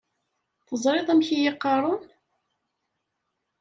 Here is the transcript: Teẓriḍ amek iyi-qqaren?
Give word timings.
Teẓriḍ 0.67 1.07
amek 1.09 1.29
iyi-qqaren? 1.35 2.01